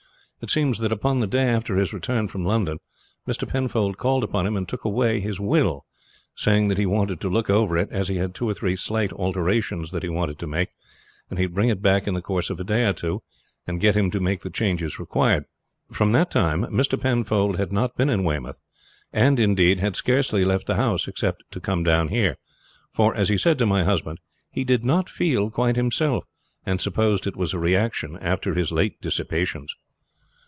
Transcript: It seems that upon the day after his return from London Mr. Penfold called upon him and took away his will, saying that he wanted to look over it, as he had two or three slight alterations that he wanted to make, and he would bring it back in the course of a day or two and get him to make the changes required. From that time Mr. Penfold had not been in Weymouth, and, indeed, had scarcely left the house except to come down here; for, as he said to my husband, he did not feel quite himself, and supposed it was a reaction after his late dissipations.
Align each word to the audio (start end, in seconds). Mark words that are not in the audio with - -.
It 0.43 0.49
seems 0.49 0.79
that 0.79 0.91
upon 0.91 1.19
the 1.19 1.27
day 1.27 1.43
after 1.43 1.75
his 1.75 1.93
return 1.93 2.27
from 2.27 2.43
London 2.43 2.79
Mr. 3.27 3.47
Penfold 3.47 3.99
called 3.99 4.23
upon 4.23 4.47
him 4.47 4.57
and 4.57 4.67
took 4.67 4.83
away 4.83 5.19
his 5.19 5.39
will, 5.39 5.85
saying 6.35 6.67
that 6.69 6.79
he 6.79 6.85
wanted 6.87 7.21
to 7.21 7.29
look 7.29 7.47
over 7.47 7.77
it, 7.77 7.89
as 7.91 8.07
he 8.07 8.15
had 8.15 8.33
two 8.33 8.49
or 8.49 8.55
three 8.55 8.75
slight 8.75 9.13
alterations 9.13 9.91
that 9.91 10.01
he 10.01 10.09
wanted 10.09 10.39
to 10.39 10.47
make, 10.47 10.69
and 11.29 11.37
he 11.37 11.45
would 11.45 11.53
bring 11.53 11.69
it 11.69 11.83
back 11.83 12.07
in 12.07 12.15
the 12.15 12.23
course 12.23 12.49
of 12.49 12.59
a 12.59 12.63
day 12.63 12.85
or 12.85 12.93
two 12.93 13.21
and 13.67 13.79
get 13.79 13.95
him 13.95 14.09
to 14.09 14.19
make 14.19 14.39
the 14.41 14.49
changes 14.49 14.97
required. 14.97 15.45
From 15.91 16.11
that 16.13 16.31
time 16.31 16.63
Mr. 16.73 16.99
Penfold 16.99 17.57
had 17.59 17.71
not 17.71 17.95
been 17.95 18.09
in 18.09 18.23
Weymouth, 18.23 18.61
and, 19.13 19.39
indeed, 19.39 19.79
had 19.79 19.95
scarcely 19.95 20.43
left 20.43 20.65
the 20.65 20.75
house 20.75 21.07
except 21.07 21.43
to 21.51 21.59
come 21.59 21.83
down 21.83 22.07
here; 22.07 22.37
for, 22.91 23.13
as 23.15 23.29
he 23.29 23.37
said 23.37 23.59
to 23.59 23.67
my 23.67 23.83
husband, 23.83 24.17
he 24.49 24.63
did 24.63 24.83
not 24.85 25.07
feel 25.07 25.51
quite 25.51 25.75
himself, 25.75 26.23
and 26.65 26.81
supposed 26.81 27.27
it 27.27 27.37
was 27.37 27.53
a 27.53 27.59
reaction 27.59 28.17
after 28.17 28.55
his 28.55 28.71
late 28.71 28.99
dissipations. 29.01 29.75